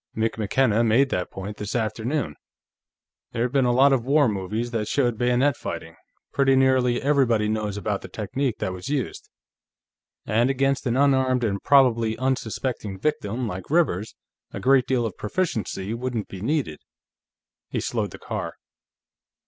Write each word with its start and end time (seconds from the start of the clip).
"Mick 0.15 0.39
McKenna 0.39 0.83
made 0.83 1.09
that 1.11 1.29
point, 1.29 1.57
this 1.57 1.75
afternoon. 1.75 2.35
There 3.33 3.43
have 3.43 3.51
been 3.51 3.65
a 3.65 3.71
lot 3.71 3.93
of 3.93 4.03
war 4.03 4.27
movies 4.27 4.71
that 4.71 4.87
showed 4.87 5.15
bayonet 5.15 5.55
fighting; 5.55 5.95
pretty 6.33 6.55
nearly 6.55 6.99
everybody 6.99 7.47
knows 7.47 7.77
about 7.77 8.01
the 8.01 8.07
technique 8.07 8.57
that 8.57 8.73
was 8.73 8.89
used. 8.89 9.29
And 10.25 10.49
against 10.49 10.87
an 10.87 10.97
unarmed 10.97 11.43
and 11.43 11.61
probably 11.61 12.17
unsuspecting 12.17 12.97
victim 12.97 13.47
like 13.47 13.69
Rivers, 13.69 14.15
a 14.49 14.59
great 14.59 14.87
deal 14.87 15.05
of 15.05 15.17
proficiency 15.19 15.93
wouldn't 15.93 16.27
be 16.29 16.41
needed." 16.41 16.79
He 17.69 17.79
slowed 17.79 18.09
the 18.09 18.17
car. 18.17 18.55